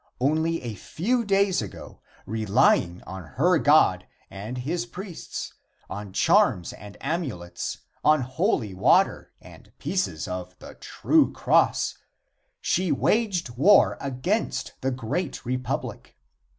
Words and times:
Only 0.19 0.63
a 0.63 0.73
few 0.73 1.23
days 1.23 1.61
ago, 1.61 2.01
relying 2.25 3.03
on 3.03 3.21
her 3.37 3.59
God 3.59 4.07
and 4.31 4.57
his 4.57 4.87
priests, 4.87 5.53
on 5.91 6.11
charms 6.11 6.73
and 6.73 6.97
amulets, 7.01 7.77
on 8.03 8.21
holy 8.21 8.73
water 8.73 9.31
and 9.39 9.71
pieces 9.77 10.27
of 10.27 10.57
the 10.57 10.73
true 10.73 11.31
cross, 11.31 11.99
she 12.61 12.91
waged 12.91 13.51
war 13.57 13.99
against 14.01 14.73
the 14.81 14.89
great 14.89 15.45
Republic. 15.45 16.17